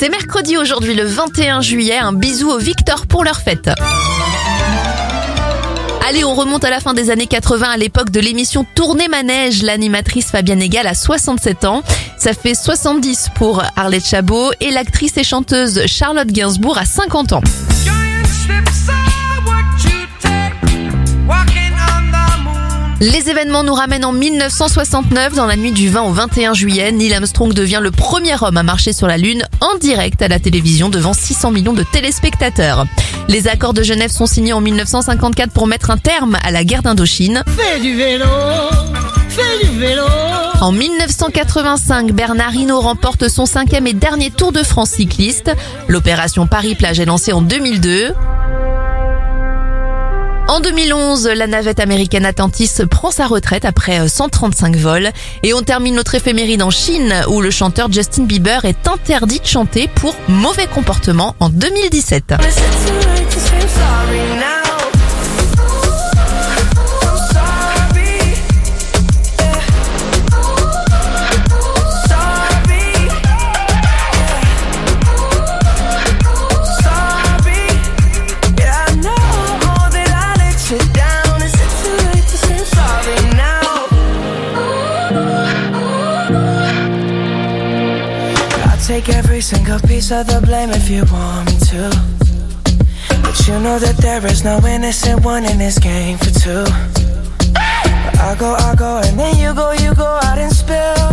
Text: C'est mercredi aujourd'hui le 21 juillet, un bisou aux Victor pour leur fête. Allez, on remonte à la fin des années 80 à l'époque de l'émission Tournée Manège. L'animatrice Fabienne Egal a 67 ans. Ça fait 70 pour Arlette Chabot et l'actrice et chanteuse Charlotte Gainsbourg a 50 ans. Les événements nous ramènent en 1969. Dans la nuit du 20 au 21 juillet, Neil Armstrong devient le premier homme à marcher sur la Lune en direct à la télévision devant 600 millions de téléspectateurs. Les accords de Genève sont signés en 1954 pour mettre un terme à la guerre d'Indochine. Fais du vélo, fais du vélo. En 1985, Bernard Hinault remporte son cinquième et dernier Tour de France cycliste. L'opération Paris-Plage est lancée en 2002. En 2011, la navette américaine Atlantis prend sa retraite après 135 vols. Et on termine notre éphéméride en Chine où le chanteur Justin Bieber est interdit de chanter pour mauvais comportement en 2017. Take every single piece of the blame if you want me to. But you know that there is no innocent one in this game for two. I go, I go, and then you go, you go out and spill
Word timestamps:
C'est 0.00 0.08
mercredi 0.08 0.56
aujourd'hui 0.56 0.94
le 0.94 1.04
21 1.04 1.60
juillet, 1.60 1.98
un 1.98 2.14
bisou 2.14 2.48
aux 2.48 2.56
Victor 2.56 3.06
pour 3.06 3.22
leur 3.22 3.38
fête. 3.38 3.68
Allez, 6.08 6.24
on 6.24 6.34
remonte 6.34 6.64
à 6.64 6.70
la 6.70 6.80
fin 6.80 6.94
des 6.94 7.10
années 7.10 7.26
80 7.26 7.68
à 7.68 7.76
l'époque 7.76 8.08
de 8.08 8.18
l'émission 8.18 8.64
Tournée 8.74 9.08
Manège. 9.08 9.62
L'animatrice 9.62 10.30
Fabienne 10.30 10.62
Egal 10.62 10.86
a 10.86 10.94
67 10.94 11.66
ans. 11.66 11.82
Ça 12.16 12.32
fait 12.32 12.54
70 12.54 13.28
pour 13.34 13.62
Arlette 13.76 14.06
Chabot 14.06 14.52
et 14.60 14.70
l'actrice 14.70 15.18
et 15.18 15.22
chanteuse 15.22 15.84
Charlotte 15.84 16.28
Gainsbourg 16.28 16.78
a 16.78 16.86
50 16.86 17.34
ans. 17.34 17.42
Les 23.00 23.30
événements 23.30 23.62
nous 23.62 23.72
ramènent 23.72 24.04
en 24.04 24.12
1969. 24.12 25.34
Dans 25.34 25.46
la 25.46 25.56
nuit 25.56 25.72
du 25.72 25.88
20 25.88 26.02
au 26.02 26.12
21 26.12 26.52
juillet, 26.52 26.92
Neil 26.92 27.14
Armstrong 27.14 27.54
devient 27.54 27.80
le 27.80 27.90
premier 27.90 28.34
homme 28.42 28.58
à 28.58 28.62
marcher 28.62 28.92
sur 28.92 29.06
la 29.06 29.16
Lune 29.16 29.42
en 29.62 29.78
direct 29.78 30.20
à 30.20 30.28
la 30.28 30.38
télévision 30.38 30.90
devant 30.90 31.14
600 31.14 31.50
millions 31.50 31.72
de 31.72 31.82
téléspectateurs. 31.82 32.84
Les 33.26 33.48
accords 33.48 33.72
de 33.72 33.82
Genève 33.82 34.10
sont 34.10 34.26
signés 34.26 34.52
en 34.52 34.60
1954 34.60 35.50
pour 35.50 35.66
mettre 35.66 35.90
un 35.90 35.96
terme 35.96 36.36
à 36.44 36.50
la 36.50 36.62
guerre 36.62 36.82
d'Indochine. 36.82 37.42
Fais 37.56 37.80
du 37.80 37.96
vélo, 37.96 38.26
fais 39.30 39.66
du 39.66 39.78
vélo. 39.78 40.04
En 40.60 40.70
1985, 40.70 42.12
Bernard 42.12 42.54
Hinault 42.54 42.80
remporte 42.80 43.28
son 43.28 43.46
cinquième 43.46 43.86
et 43.86 43.94
dernier 43.94 44.30
Tour 44.30 44.52
de 44.52 44.62
France 44.62 44.90
cycliste. 44.90 45.50
L'opération 45.88 46.46
Paris-Plage 46.46 47.00
est 47.00 47.06
lancée 47.06 47.32
en 47.32 47.40
2002. 47.40 48.12
En 50.50 50.58
2011, 50.58 51.28
la 51.28 51.46
navette 51.46 51.78
américaine 51.78 52.26
Atlantis 52.26 52.72
prend 52.90 53.12
sa 53.12 53.28
retraite 53.28 53.64
après 53.64 54.08
135 54.08 54.74
vols. 54.74 55.10
Et 55.44 55.54
on 55.54 55.62
termine 55.62 55.94
notre 55.94 56.16
éphéméride 56.16 56.64
en 56.64 56.70
Chine 56.70 57.14
où 57.28 57.40
le 57.40 57.52
chanteur 57.52 57.92
Justin 57.92 58.24
Bieber 58.24 58.64
est 58.64 58.88
interdit 58.88 59.38
de 59.38 59.46
chanter 59.46 59.86
pour 59.94 60.12
mauvais 60.26 60.66
comportement 60.66 61.36
en 61.38 61.50
2017. 61.50 62.34
Take 88.90 89.08
every 89.10 89.40
single 89.40 89.78
piece 89.78 90.10
of 90.10 90.26
the 90.26 90.40
blame 90.44 90.70
if 90.70 90.90
you 90.90 91.04
want 91.12 91.46
me 91.46 91.56
to. 91.70 91.82
But 93.22 93.38
you 93.46 93.54
know 93.60 93.78
that 93.78 93.96
there 93.98 94.26
is 94.26 94.42
no 94.42 94.58
innocent 94.66 95.24
one 95.24 95.44
in 95.44 95.58
this 95.58 95.78
game 95.78 96.18
for 96.18 96.32
two. 96.44 96.64
I 97.54 98.34
go, 98.36 98.50
I 98.54 98.74
go, 98.74 98.98
and 98.98 99.16
then 99.16 99.36
you 99.38 99.54
go, 99.54 99.70
you 99.70 99.94
go 99.94 100.18
out 100.24 100.38
and 100.38 100.52
spill 100.52 101.09